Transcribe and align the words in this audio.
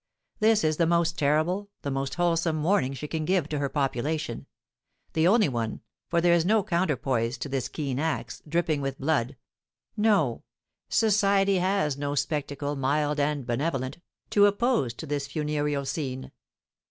This 0.39 0.63
is 0.63 0.77
the 0.77 0.87
most 0.87 1.15
terrible, 1.15 1.69
the 1.83 1.91
most 1.91 2.15
wholesome 2.15 2.63
warning 2.63 2.95
she 2.95 3.07
can 3.07 3.23
give 3.23 3.47
to 3.49 3.59
her 3.59 3.69
population, 3.69 4.47
the 5.13 5.27
only 5.27 5.47
one, 5.47 5.81
for 6.09 6.19
there 6.21 6.33
is 6.33 6.43
no 6.43 6.63
counterpoise 6.63 7.37
to 7.37 7.47
this 7.47 7.69
keen 7.69 7.99
axe, 7.99 8.41
dripping 8.49 8.81
with 8.81 8.99
blood; 8.99 9.37
no, 9.95 10.41
society 10.89 11.59
has 11.59 11.99
no 11.99 12.15
spectacle, 12.15 12.75
mild 12.75 13.19
and 13.19 13.45
benevolent, 13.45 13.99
to 14.31 14.47
oppose 14.47 14.95
to 14.95 15.05
this 15.05 15.27
funereal 15.27 15.85
scene. 15.85 16.31